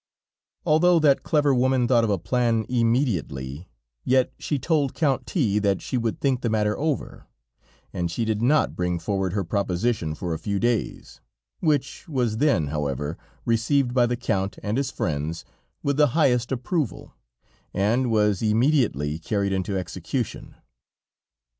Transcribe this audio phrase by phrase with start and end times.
[0.65, 3.69] Although that clever woman thought of a plan immediately,
[4.03, 7.27] yet she told Count T that she would think the matter over,
[7.93, 11.21] and she did not bring forward her proposition for a few days,
[11.59, 15.45] which was then, however, received by the Count and his friends
[15.83, 17.13] with the highest approval,
[17.71, 20.55] and was immediately carried into execution.